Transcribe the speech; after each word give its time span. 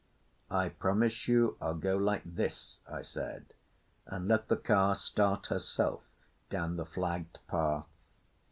"I 0.49 0.69
promise 0.69 1.27
you 1.27 1.57
I'll 1.61 1.75
go 1.77 1.95
like 1.95 2.23
this," 2.25 2.79
I 2.91 3.03
said, 3.03 3.53
and 4.07 4.27
let 4.27 4.47
the 4.47 4.57
car 4.57 4.95
start 4.95 5.45
herself 5.45 6.01
down 6.49 6.75
the 6.75 6.87
flagged 6.87 7.37
path. 7.47 7.85